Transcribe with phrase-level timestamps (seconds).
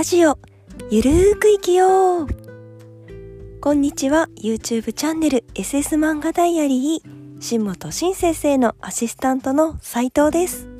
[0.00, 0.38] ラジオ
[0.90, 2.26] ゆるーく生きよう。
[3.60, 10.70] こんにちは YouTube チャンネル SS 漫画ダイアリー新本新先生のアシスタントの斉藤です。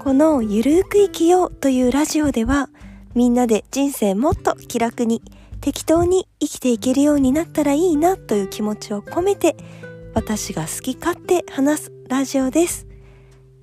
[0.00, 2.68] このゆるーく生きようというラジオでは
[3.14, 5.22] みんなで人生もっと気楽に
[5.62, 9.56] 適当に生きていけるようになったらいいなという気持ちを込めて
[10.12, 12.86] 私が好き勝手話すラジオです。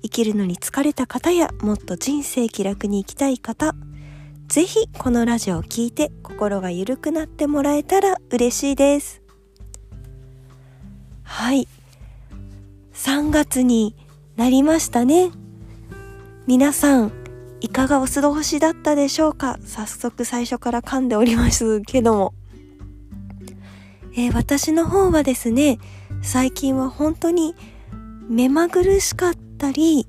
[0.02, 3.76] 生きるのに疲れた方やもっと人生気楽に生きたい方
[4.50, 9.22] ぜひこのラジオを聴いて心が緩くなってもらえたら嬉しいです。
[11.22, 11.68] はい。
[12.92, 13.94] 3月に
[14.34, 15.30] なりましたね。
[16.48, 17.12] 皆さん
[17.60, 19.56] いかがお過ごしだったでしょうか？
[19.64, 22.34] 早速最初から噛んでおりますけども、
[24.16, 25.78] えー、私の方はですね
[26.22, 27.54] 最近は本当に
[28.28, 30.08] 目まぐるしかったり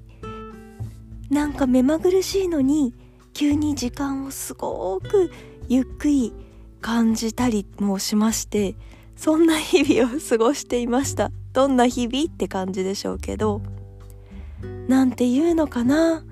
[1.29, 2.95] なんか目まぐるしいのに
[3.41, 5.31] 急に時間をすごく
[5.67, 6.31] ゆっくり
[6.79, 8.75] 感じたりもしまして
[9.15, 11.31] そんな日々を過ごしていました。
[11.51, 13.63] どんな日々って感じでしょうけど。
[14.87, 16.23] なんていうのかな。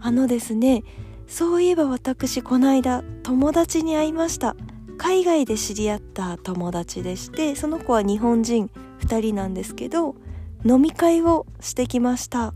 [0.00, 0.82] あのですね
[1.28, 4.56] そういえば私この間友達に会いました。
[4.96, 8.72] 海外で知り合った友達でしてその子は日本人
[9.02, 10.16] 2人なんですけど
[10.64, 12.54] 飲み会をしてきました。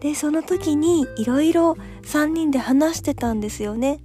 [0.00, 4.00] でその時にいろいろ3人で話してたんですよね。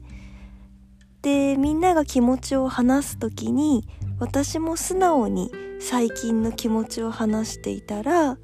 [1.21, 3.87] でみんなが気持ちを話す時に
[4.19, 8.37] 私も素直に最近の気持ちを話していたら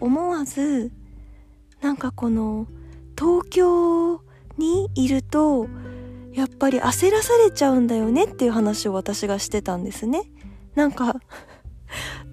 [0.00, 0.92] 思わず
[1.80, 2.66] なんかこの
[3.18, 4.22] 東京
[4.56, 5.66] にいると
[6.32, 10.22] やっぱり焦らされちゃうんだよねっていう話を私がしてたんですね。
[10.74, 11.16] なんか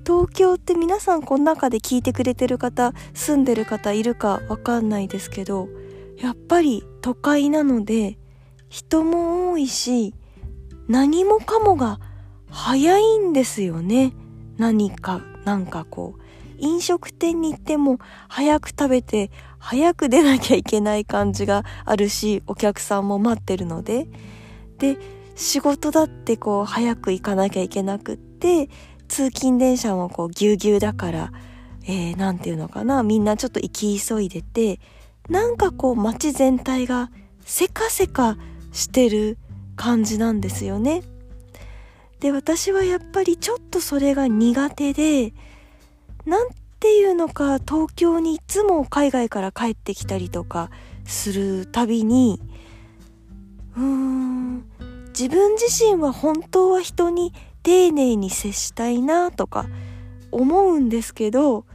[0.05, 5.69] 東京って皆さんこの中で聞いてくれてる方住んでる方いるかわかんないですけど
[6.17, 8.17] やっぱり都会なので
[8.69, 10.13] 人も多いし
[10.87, 11.99] 何もかもが
[12.49, 14.13] 早いんですよね。
[14.57, 16.21] 何かなんかこう
[16.57, 24.07] 飲食店に行っても早く食べて早く出なきゃいけない感じがあるしお客さんも待ってるので。
[24.79, 24.97] で
[25.35, 28.69] 仕事だってこう早く行かなきゃいけなくって
[29.09, 31.31] 通勤電車もこうぎゅうぎゅうだから、
[31.83, 34.79] えー、ていうのかな、みんなちょっと行き急いでて、
[35.27, 37.11] なんかこう街全体が
[37.41, 38.37] せかせか
[38.71, 39.37] してる
[39.75, 41.03] 感じなんですよね。
[42.19, 45.33] で、私はやっぱりちょっとそれが苦手で、
[46.25, 46.49] なん
[46.79, 50.69] ていうのか東京にいつも海外から帰ってきたりとか
[51.05, 52.39] するたびに、
[53.75, 54.65] うーん、
[55.09, 57.33] 自分自身は本当は人に
[57.63, 59.65] 丁寧に接したいなとか
[60.31, 61.65] 思うんですけど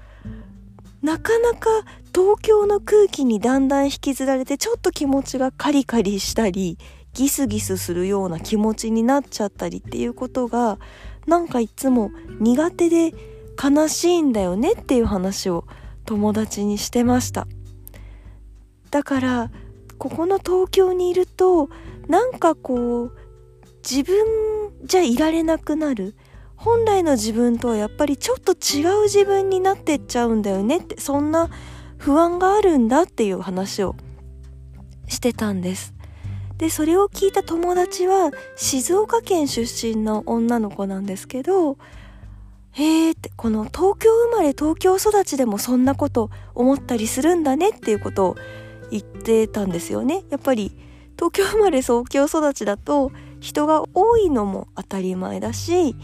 [1.02, 1.68] なかなか
[2.14, 6.78] 東京の空気にだんだん引きずられてちょっと気持ちがカリカリしたり
[7.12, 10.78] ギスギスするような気持ちになっちゃったりっていうことが
[11.26, 13.14] なんかいつも苦手で
[13.62, 15.64] 悲しいんだよねっていう話を
[16.04, 17.46] 友達にしてました。
[18.90, 19.50] だから
[19.98, 21.68] ここの東京にいると
[22.08, 23.12] なんかこう
[23.88, 24.16] 自分
[24.84, 26.14] じゃいられなくなる。
[26.56, 31.50] 本来の自分とはやっぱりちょっと違う自分になってっちゃうんだよねってそんな
[31.98, 33.96] 不安があるんだっていう話を
[35.08, 35.94] してたんです。
[36.56, 41.76] でそれを聞いた友達は静岡県出身の女の子なんですけど
[42.70, 48.36] へえってこの東京生まれ東京育ちでもそんなこと思ったりするんだねっていうことを
[48.90, 50.24] 言ってたんですよね。
[50.30, 50.76] やっぱり
[51.16, 53.12] 東京生まれ東京育ちだと
[53.44, 55.94] 人が多いのも当たり前だし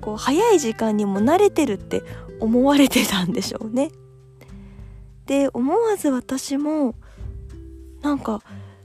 [0.00, 2.02] こう早い時間にも慣れてるって
[2.40, 3.90] 思われてたんでしょうね。
[5.26, 6.94] で思わず私も
[8.00, 8.42] なんか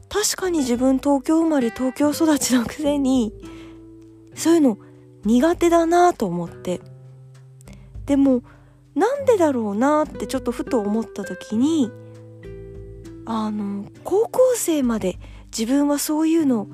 [0.10, 3.34] 確かに自分東京生まれ東京育ちのくせに
[4.36, 4.78] そういうの
[5.24, 6.82] 苦手だなと思って
[8.06, 8.44] でも
[8.94, 11.90] なんでだろうなってちょっとふと思った時に
[13.26, 15.18] あの高校生まで
[15.58, 16.68] 自分はそういうの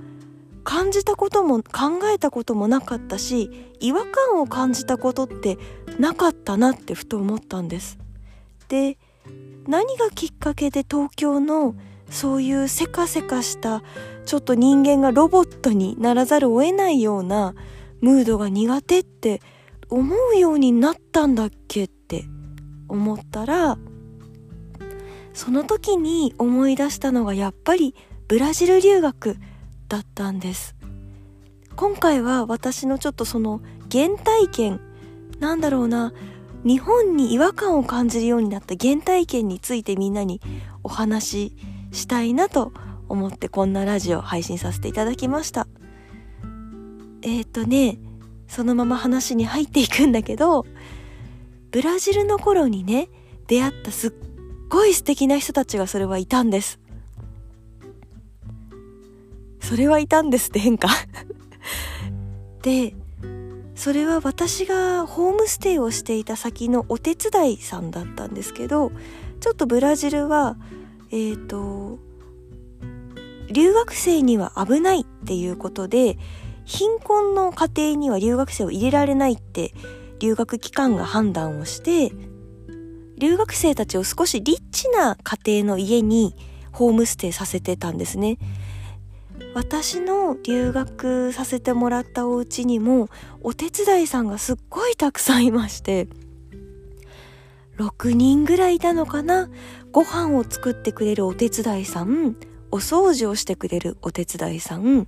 [0.63, 3.49] 感じたことも考えたこともなかったし
[3.79, 5.57] 違和感を感じたことって
[5.99, 7.97] なかったなってふと思ったんです。
[8.67, 8.97] で
[9.67, 11.75] 何がきっかけで東京の
[12.09, 13.83] そういうせかせかした
[14.25, 17.53] ちょっと人間がロボットにならざるを得ないような
[18.01, 19.41] ムードが苦手って
[19.89, 22.25] 思うようになったんだっけって
[22.87, 23.77] 思ったら
[25.33, 27.95] その時に思い出したのがやっぱり
[28.27, 29.37] ブラジル留学
[29.91, 30.73] だったんです。
[31.75, 33.61] 今回は私のちょっとその
[33.91, 34.79] 原体験
[35.39, 36.13] なんだろうな
[36.63, 40.39] 日本に違和感を感じるようになった原体験についてみんなに
[40.83, 41.55] お話し
[41.91, 42.71] したいなと
[43.09, 45.67] 思ってこんなラジオ配信させていただきました。
[47.23, 47.99] えっ、ー、とね
[48.47, 50.65] そのまま話に入っていくんだけど
[51.71, 53.09] ブラジルの頃にね
[53.47, 54.13] 出会ったすっ
[54.69, 56.80] ごい素敵な人たちがそれはいたんです。
[59.71, 60.89] それはいたんですって変か
[62.61, 62.93] で
[63.73, 68.91] それは私がホームステイをしていた先のお手伝いさんだったんですけど
[69.39, 70.57] ちょっとブラジルは
[71.09, 71.99] えっ、ー、と
[73.49, 76.17] 留学生には危ないっていうことで
[76.65, 79.73] 貧困の家庭には留学生を入れられないって
[80.19, 82.11] 留学機関が判断をして
[83.17, 86.35] 留学生たちを少しリッチな家庭の家に
[86.73, 88.37] ホームステイさせてたんですね。
[89.53, 93.09] 私の留学させてもらったお家にも
[93.41, 96.07] お手伝いさんがすっごいたくさんいまして
[97.77, 99.49] 6人ぐらいいたのかな？
[99.91, 102.37] ご飯を作ってくれるお手伝いさん
[102.71, 105.07] お掃除をしてくれるお手伝いさん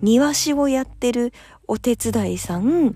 [0.00, 1.32] 庭師をやってる
[1.68, 2.94] お手伝いさん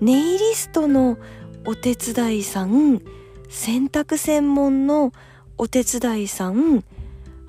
[0.00, 1.18] ネイリストの
[1.66, 3.00] お手伝いさん
[3.48, 5.12] 洗濯専門の
[5.56, 6.84] お手伝いさん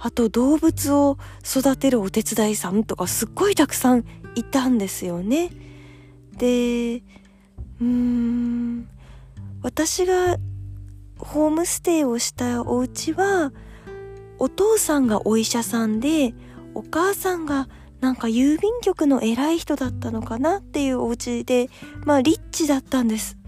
[0.05, 4.05] あと動物を育てるお手伝いさんとかすっごいたくさん
[4.35, 5.49] いたんですよね。
[6.37, 8.87] で、うーん、
[9.63, 10.37] 私が
[11.17, 13.51] ホームステイをしたお家は、
[14.37, 16.35] お父さんがお医者さんで、
[16.75, 17.67] お母さんが
[17.99, 21.71] なんか郵便局の偉い人だったのかなっていうお家で、
[22.03, 23.39] まあリッチだったんです。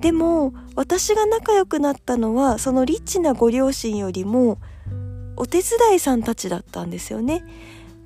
[0.00, 4.58] でも、私が仲良くなったのは、そのリッチなご両親よりも、
[5.36, 7.44] お手伝いさんたちだったんですよね。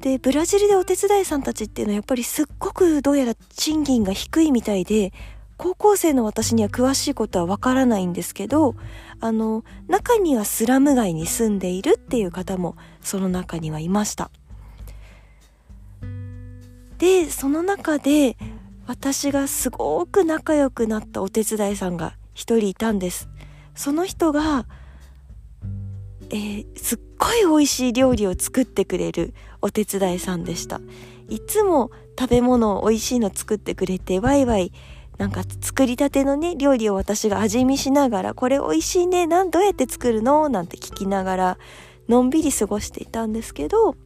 [0.00, 5.12] でブラジルでお手伝いさんたちっていうのはやっぱりすっごくどうやら賃金が低いみたいで
[5.58, 8.76] 高校生の私には詳しいことはわからないんですけど
[9.20, 14.30] あの中にはスラム街に住んでいるっていう方もその中にはいました
[16.96, 18.38] でその中で
[18.86, 23.28] 私がすごく仲良くなったお手伝いさんが一人いたんです
[23.74, 24.64] その人が
[26.30, 30.80] えー、すっごい美味しい料理を作ってくれるお手伝いさんでした。
[31.28, 34.72] いつも食べ物を美味しいの作ってくれて、ワイワイ、
[35.18, 40.48] なんか作りたてのね、料理を私が味見しながら、これ美味しいね、なんどうやって作るの？
[40.48, 41.58] なんて聞きながら、
[42.08, 43.96] のんびり過ごしていたんですけど、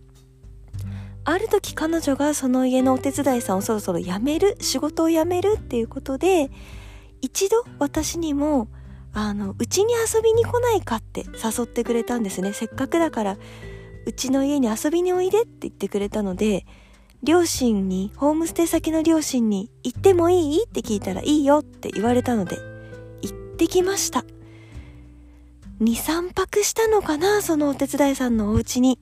[1.25, 6.51] ある時彼女がその家のお手伝いさんをそろそろ辞める、仕事を辞めるっていうことで、
[7.23, 8.69] 一度私にも
[9.15, 12.53] あの、うちに遊びに来ないかって誘ってくれたんですね。
[12.53, 13.39] せっかくだから、
[14.07, 16.67] うちの家に遊びにおいでって言ってくれたので、
[17.23, 20.65] 両親に、ホームステイ先の両親に行ってもいい？
[20.65, 22.59] って聞いたらいいよって言われたので、
[23.23, 24.25] 行ってきました。
[25.81, 28.99] 2、3泊したのかなそのお手伝いさんのお家に。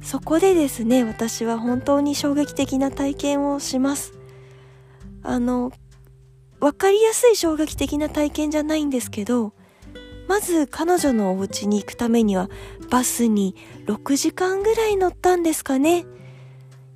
[0.00, 4.12] そこでですね、私は本当に衝撃的な体験をします。
[5.22, 5.72] あの、
[6.62, 9.52] 分かりやすい衝撃的な体験じゃないんですけど、
[10.28, 12.48] まず彼女のお家に行くためには
[12.88, 13.56] バスに
[13.86, 16.06] 6時間ぐらい乗ったんですかね。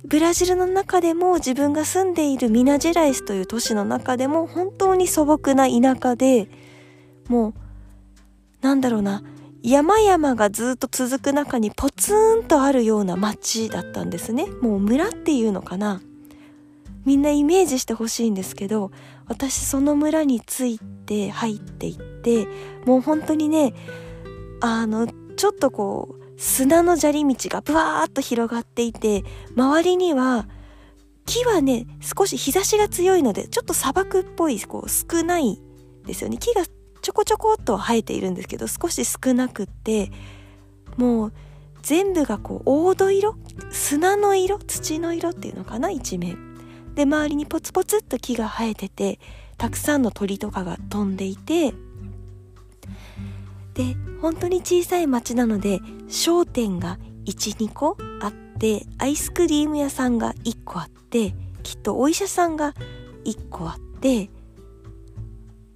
[0.05, 6.49] ブラジルの中でも自分が住んでいるミナジェライスという都市の中でも本当に素朴な田舎で、
[7.27, 7.53] もう、
[8.61, 9.21] なんだろうな、
[9.63, 14.45] 山々がずっと続く中にポツンとあるような街だったんですね。
[14.61, 15.99] もう村っていうのかな。
[17.03, 18.91] みんなイメージしてほしいんですけど、
[19.27, 22.47] 私その村に着いて入っていって、
[22.85, 23.73] もう本当にね、
[24.61, 29.23] あの、ちょっとこう、砂の砂利道がブワーッと広がっていて、
[29.55, 30.47] 周りには、
[31.25, 35.61] 木はね、少し日差しが強いので、ちょっと砂漠っぽい、こう、少ない
[36.05, 36.37] ですよね。
[36.37, 36.63] 木が
[37.01, 40.11] ちょこちょこっと生えているんですけど、少し少なくって、
[40.95, 41.33] もう、
[41.81, 43.35] 全部がこう、黄土色？
[43.71, 44.59] 砂の色？
[44.59, 45.89] 土の色っていうのかな？
[45.89, 46.56] 一面。
[46.97, 49.19] で周りにポツポツっと木が生えてて
[49.59, 51.75] たくさんの鳥とかが飛んでいて
[53.75, 62.73] で本当に小さい町なので商店が12個あってアイスクリーム屋さんが1個あってきっとお医者さんが
[63.25, 64.31] 1個あって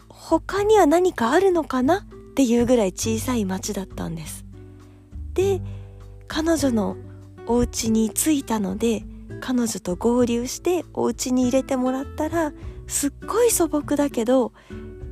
[0.09, 1.99] 他には何かあるのかな？
[1.99, 4.43] っていうぐらい小さい町だったんです。
[5.35, 5.61] で
[6.27, 6.97] 彼女の
[7.45, 9.03] お家に着いたので
[9.41, 12.53] 彼女と合流してお家に入れてもらったら
[12.87, 14.53] すっごい素朴だけど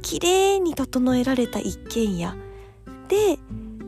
[0.02, 2.36] 綺麗に整えられた一軒家。
[3.10, 3.38] で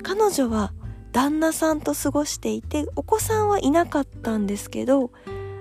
[0.03, 0.73] 彼女は
[1.11, 5.11] 旦那さんと過ごしていてお子さんはいなかったんですけど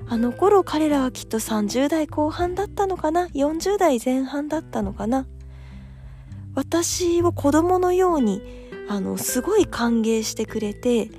[0.08, 5.26] あの頃彼らはきっと30代後半だったのかな？40代前半だったのかな？
[6.54, 8.42] 私を子供のように
[8.88, 11.10] あのすごい歓迎してくれて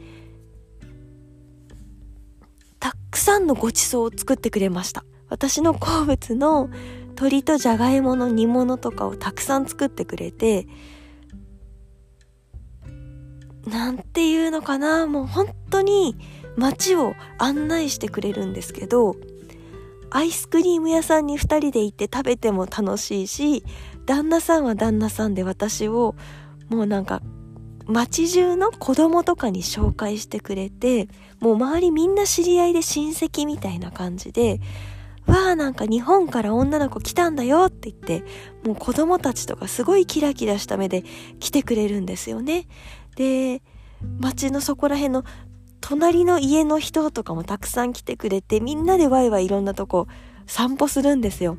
[3.22, 5.06] さんのごちそうを作ってくれました。
[5.30, 6.70] 私の好物の
[7.10, 10.68] 鶏とじゃがいもの煮物とかをたくさん作ってくれて
[13.66, 15.08] なんていうのかな？
[15.08, 16.18] もう本当に
[16.58, 19.16] 街を案内してくれるんですけど
[20.10, 23.64] アイスクリーム屋さんに2人で行って食べても楽しいし
[24.06, 26.16] 旦那さんは旦那さんで私を
[26.70, 27.22] もうなんか
[27.88, 31.08] 街中の子供とかに紹介してくれて
[31.40, 34.60] もう周りみんな知り合いで親戚みたいな感じで
[35.26, 38.24] わあなんか日本から女の子来たんだよって言って
[38.66, 41.04] もう子供たちとかすごいキラキラした目で
[41.40, 42.68] 来てくれるんですよね。
[43.16, 43.62] で
[44.20, 45.24] 街のそこら辺の
[45.80, 50.08] 隣の家の人とかもたくさん来てくれてみんなでワイワイいろんなとこ
[50.48, 51.58] 散歩するんですよ。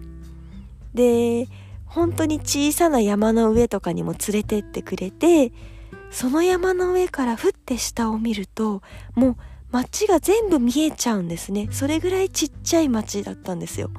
[0.95, 1.49] で
[1.87, 5.52] 本当に小さな山の上とかにも連れてってくれて
[6.12, 8.83] その山の上からふって下を見ると
[9.14, 9.37] もう
[9.73, 11.69] 街が全部見えちゃうんですね。
[11.73, 13.90] それぐらいちっちゃい街だったんですよ。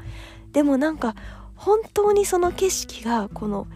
[0.51, 1.15] でもなんか
[1.55, 3.67] 本当にその景色がこの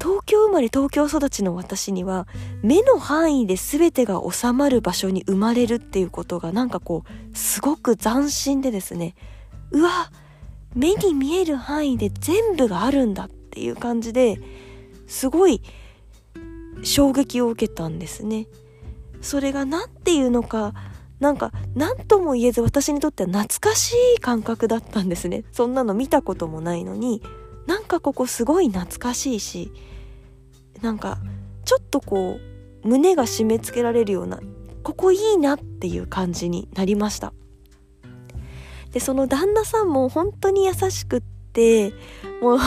[0.00, 2.26] 東京生まれ東京育ちの私には
[2.62, 9.14] 目の範囲で全てが収まる場所に生まれるっていうことがなんかこうすごく斬新でですね。
[9.70, 10.10] うわ
[10.74, 14.40] 目に見える範囲で全部があるんだっていう感じで
[15.06, 15.62] すごい
[16.82, 18.46] 衝撃を受けたんですね。
[19.22, 20.74] それが何て言うのか
[21.20, 27.22] なんか何とも言えず私にとっては懐かしい感覚だったんですねそんなの見たこともないのに
[27.68, 29.70] なんかここすごい懐かしいし
[30.80, 31.18] なんか
[31.64, 32.40] ちょっとこ
[32.84, 34.40] う胸が締め付けられるような
[34.82, 37.32] ここいいなっていう感じになりました
[38.90, 41.92] でその旦那さんも本当に優しくって
[42.40, 42.58] もう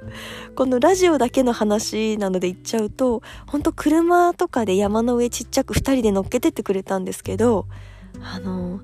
[0.54, 7.66] このラジオだけの話なので言っちゃうとほんと車とかで山の上ちっちゃく2人で乗っけてってくれたんですけど
[8.20, 8.80] あの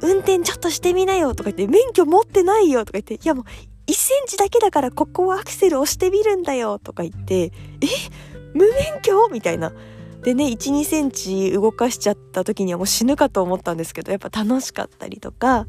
[0.00, 3.44] 運転ちょっとしてみなよとか言って免許持ってないよとか言っていやもう
[3.86, 7.52] 1センチだけだからここはアクセル押してみるんだよとか言って、え
[8.54, 9.28] 無免許？
[9.28, 9.72] みたいな。
[10.22, 15.66] でね、1、2センチ動かしちゃった時にはもう死ぬかと思ったんですけど、やっぱ楽しかったりとか、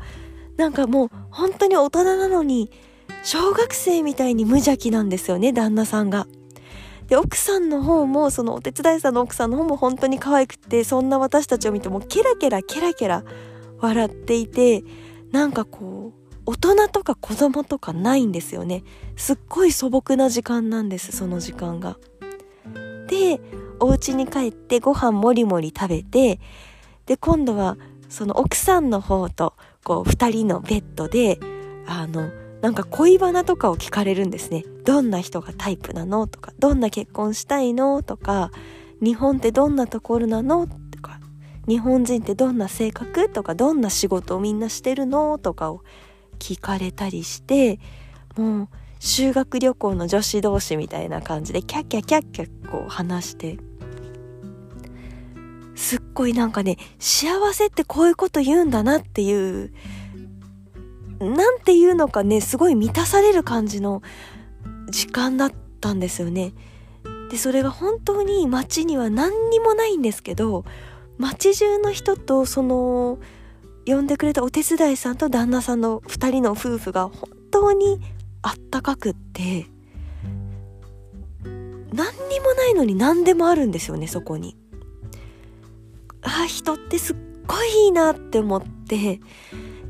[0.57, 2.69] なんかもう本当に大人なのに、
[3.23, 6.27] 小学生みたいに無邪気なんですよね、旦那さんが。
[7.07, 13.23] で、奥さんの方も、そのお手伝いさんの奥さんの方も本当に可愛くて、そんな私たちを見てもケラケラケラケラ
[13.79, 14.83] 笑っていて、
[15.31, 18.83] なんかこう、大人とか子供とかないんですよね
[19.15, 21.97] すっごい素朴な時間なんですその時間が
[23.07, 23.39] で
[23.79, 26.39] お家に帰ってご飯もりもり食べて
[27.05, 27.77] で今度は
[28.09, 29.53] その奥さんの方と
[29.83, 31.39] こう2人のベッドで
[31.85, 32.29] あの
[32.63, 34.63] なんか恋バナとかを聞かれるんですね。
[34.85, 38.51] どんな人がタイプなのとかどんな結婚したいのとか
[39.01, 41.19] 日本ってどんなところなのとか
[41.67, 45.83] 日本人ってどんな性格とかどんな仕事をみんなしてるのとかを
[46.39, 47.81] 聞かれたりして
[48.37, 53.57] もう修学旅行の女子同士みたいな感じでキャッキャキャッキャこう話して。
[55.75, 59.73] すっごいなんかね幸せってこういうこと言うんだなっていう
[61.23, 64.01] なんていうのかねすごい満たされる感じの
[64.89, 65.51] 時間だっ
[65.81, 66.53] たんですよね。
[67.29, 70.65] でそれが本当に街には何にもないんですけど
[71.17, 73.17] 街中の人とその
[73.85, 77.99] 呼んでくれたお手伝いさんと旦那さんの2人の夫婦が本当に
[78.41, 79.65] あったかくって
[81.43, 84.55] 何にもないのに何でもあるんですよねそこに。
[86.21, 87.15] あ人ってすっ
[87.47, 89.19] ごいいいなって思って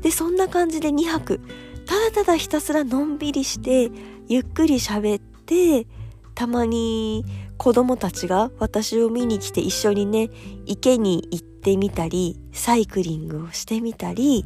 [0.04, 1.40] でそんな感じで2泊
[1.86, 3.90] ただただひたすらのんびりして
[4.28, 5.86] ゆっくり喋って
[6.34, 7.24] たまに
[7.56, 10.28] 子供たちが私を見に来て一緒にね
[10.66, 14.44] 池に行ってみたりサイクリングをしてみたり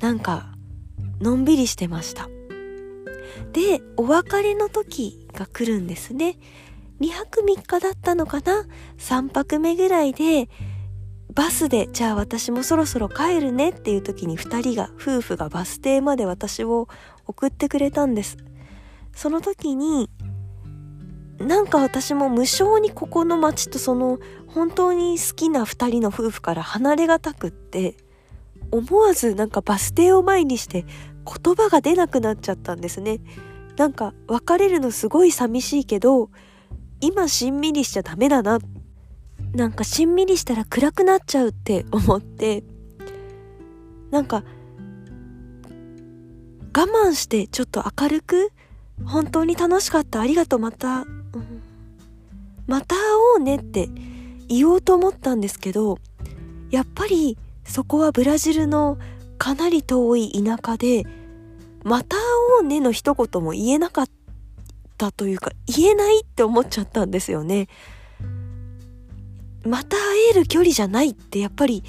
[0.00, 0.52] なんか
[1.20, 2.28] のんびりしてました。
[3.52, 6.36] でお別れの時が来るんですね。
[7.00, 8.66] 2泊3日だったのかな
[8.98, 10.50] ？3泊目ぐらいで
[11.38, 16.88] バスでじゃあ私もそろそろ帰るねっていう時に2人が夫婦がバス停まで私を
[17.28, 18.38] 送ってくれたんです。
[19.14, 20.10] その時に
[21.38, 24.18] なんか私も無性にここの町とその
[24.48, 27.94] 本当に好きな2人の夫婦から離れがたくって
[28.72, 30.86] 思わずなんかバス停を前にして
[31.24, 33.20] 言葉が出なくなっちゃったんですね。
[33.76, 36.30] なんか別れるのすごい寂しいけど
[37.00, 38.60] 今しんみりしちゃダメだなっ
[39.54, 42.64] なんかしんみりしたら暗くなっちゃうって思って。
[44.10, 44.42] なんか
[46.76, 48.52] 我慢してちょっと明るく
[49.04, 51.62] 本当に楽しかったありがとうまたうん、
[52.66, 53.00] また会
[53.36, 53.88] おうねって
[54.48, 55.98] 言おうと思ったんですけど
[56.70, 58.96] やっぱりそこはブラジルの
[59.36, 61.04] かなり遠い田舎で
[61.84, 62.22] また会
[62.60, 64.06] おうねの一言も言えなかっ
[64.96, 67.68] たというか言えないって思っちゃったんですよね。
[69.64, 71.82] また会える距離じゃないってやっぱり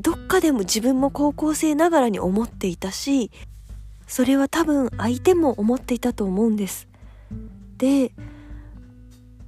[0.00, 3.30] どっかでも自分も高校生ながらに思っていたし
[4.06, 6.88] それは多分相手も思っていたと思うんです。
[7.76, 8.12] で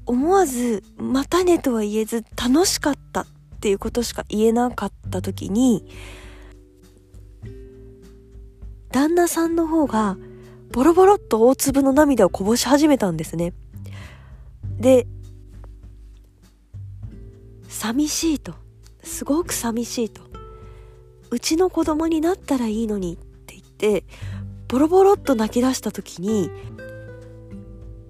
[0.07, 3.27] 思わず「またね」とは言えず「楽しかった」っ
[3.61, 5.85] ていうことしか言えなかった時に
[8.91, 10.17] 旦那さんの方が
[10.71, 13.53] ボロボロっと大粒の涙をこぼし始めたんですね。
[14.79, 15.07] で
[17.73, 18.55] 寂しいと。
[19.03, 20.23] すごく寂しいと。
[21.31, 24.05] うちの子供になったらいいのにって言って
[24.69, 26.51] ボロボロっと泣き出した時に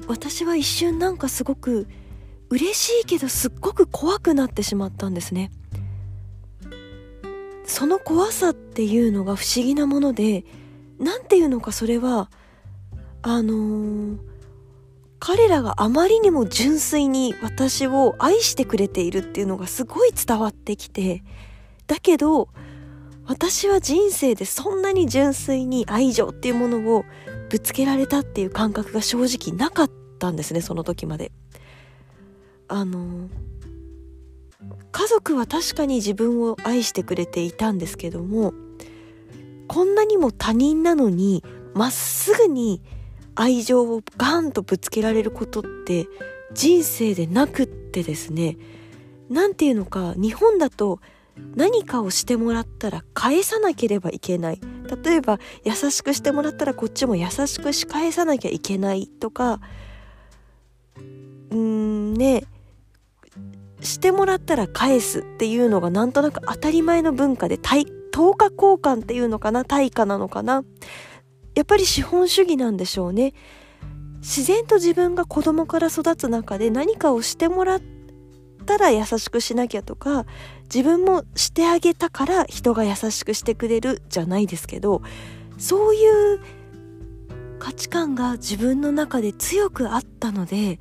[0.08, 1.86] 私は一瞬なんかすごく
[2.50, 5.52] 嬉しいけどすっごく怖くなってしまったんですね。
[7.64, 10.44] その怖さっていうのが不思議なもので
[10.98, 12.28] 何ていうのかそれは
[13.22, 14.18] あのー、
[15.24, 21.22] 彼らがあまりにも純粋に私を愛してくれているっていうのがすごい伝わってきて
[21.86, 22.48] だけど
[23.28, 27.04] 私は人生でそんなに純粋に愛情っていうものを
[27.50, 31.30] ぶつけられたっていう感覚が正直なかったんですねその時まで。
[32.66, 33.28] あの
[34.90, 38.52] 家族は確かに自分を愛してくれていたんですけども
[39.68, 42.82] こんなにも他人なのにまっすぐに
[43.34, 46.06] 愛情をガンとぶつけられることって
[46.52, 48.56] 人生でなくってですね。
[49.30, 51.00] 何て言うのか日本だと
[51.54, 54.60] 何かをしてもらったら返さなければいけない。
[55.04, 59.60] 例えば優しくしてもらったらこっちも優しくし返さなきゃいけないとか。
[60.96, 62.44] うーんね。
[63.80, 70.62] してもらったら返すっていうのがなんとなく当たり前の文化で対等価交換っていうのかな対価なのかな。
[71.54, 73.34] やっぱり資本主義なんでしょうね。
[74.22, 77.82] 自然と自分が子供から育つ中で何かをしてもらっ
[78.64, 80.26] たら優しくしなきゃとか
[80.72, 85.02] 自分もしてあげたから人が優しくしてくれるじゃないですけど
[85.58, 86.40] そういう
[87.58, 90.78] 価値観が自分の中で強くあったので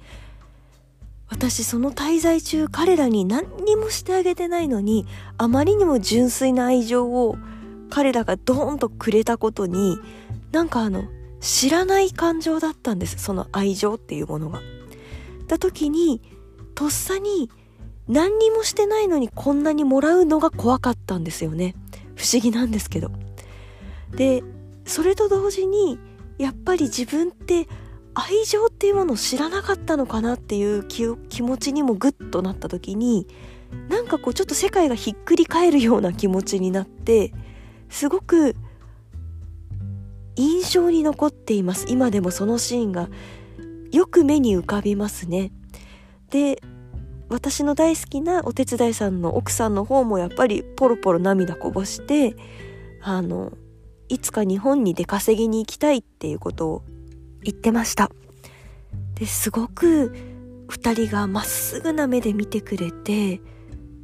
[1.28, 5.08] 私その滞在中彼らに何にもしてあげてないのに
[5.38, 7.38] あまりにも純粋な愛情を
[7.90, 9.98] 彼らがドーンとくれたことに
[10.52, 11.06] なんかあの
[11.40, 13.18] 知らない感情だったんです。
[13.18, 14.62] その愛情っていうものが。
[15.48, 16.22] だ時に
[16.76, 17.50] とっさに
[18.08, 21.76] 何にもしてないのにこんなにもらうのが怖かったんですよね。
[22.16, 23.12] 不思議なんですけど。
[24.16, 24.44] で
[24.86, 26.00] それと同時に
[26.38, 27.68] やっぱり自分って
[28.14, 31.06] 愛情っていうものを知らなかったのかなっていう気
[31.42, 33.26] 持ちにもグッとなった時に
[33.90, 37.34] なんかこうちょっと世界がひっくり返るような気持ちになって
[37.90, 38.56] すごく
[40.36, 41.86] 印象に残っています。
[41.90, 43.10] 今でもそのシーンが
[43.92, 45.52] よく目に浮かびますね。
[46.30, 46.62] で
[47.30, 52.36] 私の大好きなお手伝いさんの奥さんの方もやっぱりポロポロ涙こぼして
[53.02, 53.54] あの
[54.10, 56.84] いつか日本に出稼ぎに行きたいっていうことを
[57.44, 58.12] 言ってました。
[59.16, 60.14] ですごく
[60.68, 63.42] 2人がまっすぐな目で見てくれて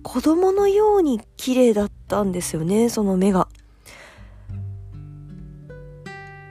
[0.03, 3.47] 子供のように綺麗だったんですよねその目が。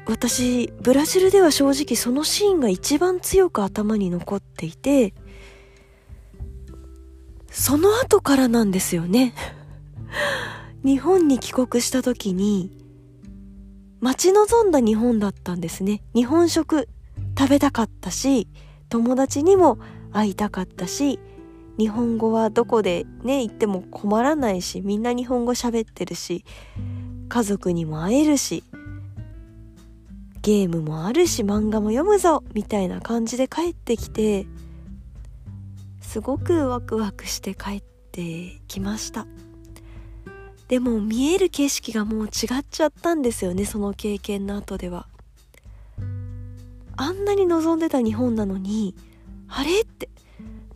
[0.06, 5.14] 私ブラジルでは正直そのシーンが一番強く頭に残っていて
[7.50, 9.34] その後からなんですよね。
[10.84, 12.70] 日本に帰国した時に
[14.00, 16.02] 待ち望んだ日本だったんですね。
[16.14, 16.88] 日本食
[17.36, 18.46] 食べたかったし
[18.88, 19.78] 友達にも
[20.12, 21.18] 会いたかったし
[21.78, 26.44] 日本語はどこでね行っても困らないしみんな日本語喋ってるし
[27.28, 28.62] 家族にも会えるし
[30.46, 34.46] ゲームもあるし漫画も読むぞみたいな感じで帰ってきて
[36.00, 37.82] すごくワクワクして帰っ
[38.12, 39.26] てきました。
[40.68, 42.28] でも見える景色がもう違
[42.60, 45.08] っちゃったんですよねその経験の後では。
[46.96, 48.94] あんなに望んでた日本なのに
[49.48, 50.08] あれって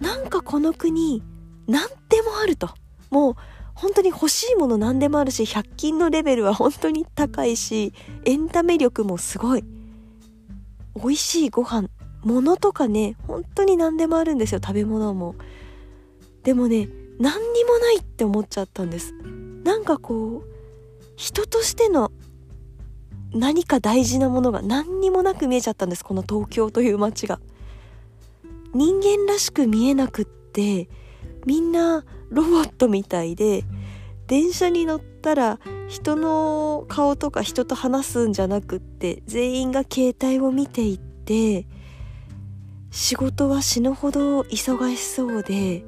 [0.01, 1.23] なんかこの国
[1.69, 2.71] 何でもあると。
[3.11, 3.37] もう
[3.81, 7.95] 本当に欲しいもの何でもあるし100均のレベルは本当に高いし
[8.27, 9.65] エンタメ力もすごい。
[10.97, 11.89] 美味しいご飯
[12.23, 15.35] 物とかね本当に何でもあるんですよ食べ物も。
[16.43, 16.89] でもね
[17.19, 19.15] 何にもないって思っちゃったんです。
[19.65, 20.51] なんかこう
[21.17, 22.13] 人としての
[23.33, 27.41] 何か大事なものが何にもなく見えちゃったんですこの東京という街が。
[28.75, 30.89] 人間らしく見えなくって
[31.47, 33.65] みんなロボットみたいで
[34.27, 41.67] 電車に乗ったら人の顔とか人と話すんじゃなくって全員が携帯を見ていって
[42.91, 45.85] 仕事は死ぬほど忙しそうで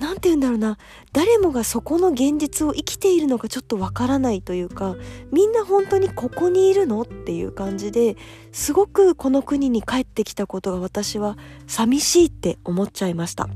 [0.00, 0.78] 何て言うんだろうな。
[1.12, 4.96] 誰もがそこの現実を生きているのかちょっとわからないというか
[5.30, 8.16] みんな本当にここにいるのっていう感じで
[8.50, 11.36] すごくこの国に帰ってきたことが私は
[11.66, 13.48] 寂しいって思っちゃいました。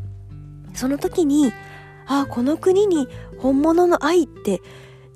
[0.75, 1.53] その時に
[2.07, 4.61] ああこの国に本物の愛って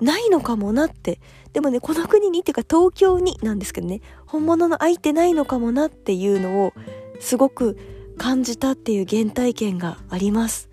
[0.01, 1.19] ないのかもなって。
[1.53, 4.01] でもねこの国にっていうか東京になんですけどね。
[4.25, 6.73] 本物の愛ってないのかもなっていうのを
[7.19, 7.77] すごく
[8.17, 10.68] 感じたっていう原体験があります。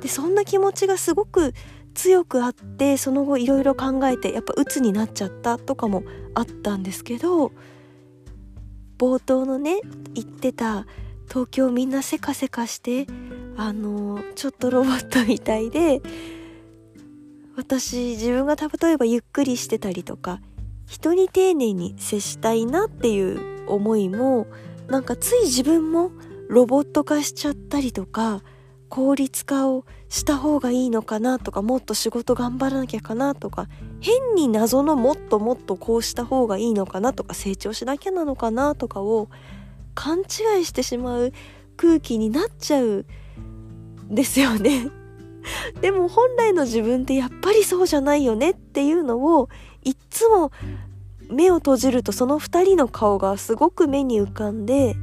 [0.00, 1.52] でそんな気持ちがすごく
[1.94, 7.52] 強くあってその後いろいろ考えてやっぱ鬱になっちゃったとかもあったんですけど
[8.98, 9.80] 冒頭のね
[10.14, 10.86] 言ってた
[11.28, 13.06] 東京みんなせかせかして
[13.56, 16.00] あのちょっとロボットみたいで
[17.56, 20.40] 私自分が例えばゆっくりしてたりとか
[20.86, 24.46] 人に丁寧に接したいなっていう思いも
[24.86, 26.12] なんかつい自分も
[26.48, 28.42] ロボット化しちゃったりとか
[28.88, 33.68] 効率化をした方がいいのかなとかもっと仕事頑張らなきゃかなとか
[34.00, 39.28] 変に謎のもっともっとこうした方がいいのかなとか成長しなきゃなのかなとかを
[39.94, 41.32] 勘違いしてしまう
[41.76, 43.04] 空気になっちゃう
[44.10, 44.90] ですよね。
[45.80, 49.48] でも本来の自分ってやっぱりそうじゃないよねっていうのを
[49.82, 50.50] いっつも
[51.30, 54.96] 目を閉じるとその2人の顔がすごく目に浮かんで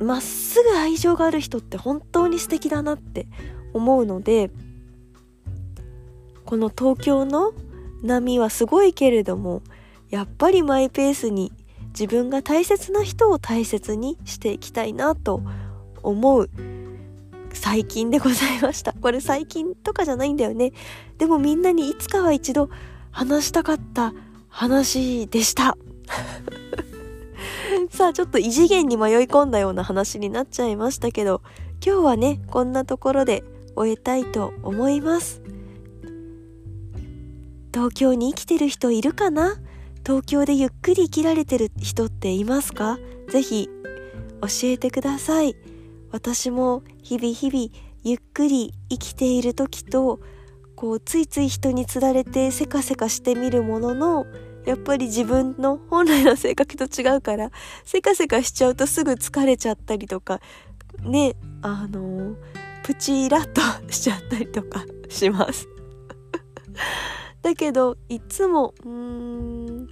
[0.00, 3.26] まっすぐ愛情がある人って本当に素敵だなって
[3.72, 4.50] 思うので
[6.44, 7.52] この東京の
[8.02, 9.62] 波はすごいけれども
[10.10, 11.52] やっぱりマイペースに
[11.88, 15.42] 自分が大切な人を大切にしていきたいなと
[16.02, 16.50] 思う。
[17.54, 18.92] 最近でございました。
[18.92, 20.72] これ最近とかじゃないんだよね。
[21.16, 22.68] でもみんなにいつかは一度
[23.10, 24.12] 話したかった
[24.48, 25.76] 話でした。
[27.90, 31.42] さあちょっと異次元に迷い込んだような話になっちゃいましたけど
[31.84, 35.42] 今日はねこんなところで終えたいと思います。
[37.72, 39.56] 東京に生きてる人いるかな？
[40.04, 42.98] 東京でゆっくり生きられてる人っていますか？
[43.28, 43.68] ぜひ
[44.40, 45.54] 教えてください。
[46.10, 47.68] 私も日々日々
[48.02, 50.20] ゆっくり生きている時と
[50.74, 54.26] こうついつい人につられてせかせかしてみるものの
[54.66, 57.50] やっぱり自分の本来の性格と違うから
[57.84, 60.40] せかせかしちゃうとすぐ疲れちゃったりとか
[61.02, 62.34] ねあの
[62.82, 63.60] プチイラッと
[63.92, 65.68] しちゃったりとか します。
[67.42, 69.88] だけどいつもうーん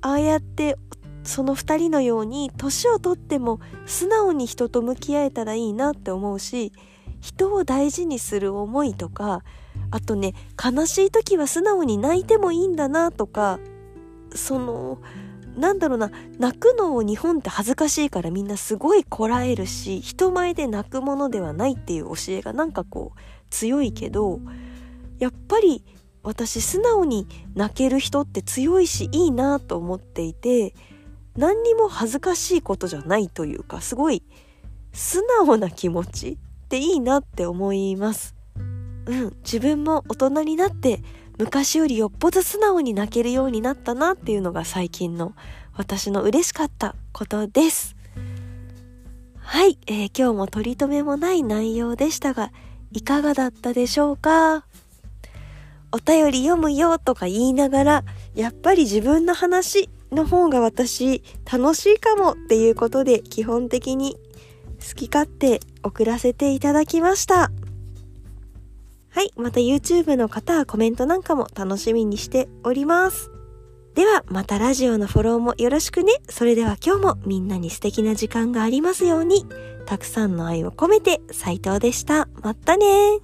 [0.00, 0.76] ああやって
[1.22, 6.72] その2人のように年をとっても素直に人と向き合えたらいいなって思うし
[7.20, 9.42] 人を大事にする思いとか
[9.90, 13.58] あとね悲しい時は素直に泣いてもいいんだなとか
[14.34, 15.00] その
[15.56, 23.18] なんだろうな泣くのを日本って恥ずかしいからみんなすごいこらえるし人前で泣くものではないっていう教えがなんかこう
[23.50, 24.40] 強いけど
[25.18, 25.84] やっぱり
[26.24, 30.74] 私素直に泣ける人って強いしいいなと思っていて
[31.36, 34.22] 何にも恥ずかしいことじゃないというかすごい
[34.92, 38.34] 素直な気持ちっていいなって思います。
[39.06, 41.02] うん、自分も大人になって
[41.36, 45.34] 昔よりよっぽど素直に泣けるようになったなっていうのが最近の
[45.76, 47.96] 私の嬉しかったことです。
[49.38, 52.52] はい、えー、今日も取り留めもない内容でしたが、
[52.92, 54.64] いかがだったでしょうか？
[55.90, 64.16] お便り読むよとか言いながら、やっぱり自分の話の方が私楽しいかもっていうことで基本的に
[64.80, 67.50] 好き勝手送らせていただきました。
[69.14, 73.30] はい、また YouTube の方はコメントなんかも楽しみにしております。
[73.94, 76.14] では、またラジオのフォローもよろしくね。
[76.28, 79.46] それでは今日もみんなに素敵な時間がありますように、
[79.86, 82.26] たくさんの愛を込めて斉藤でした。
[82.42, 83.20] またね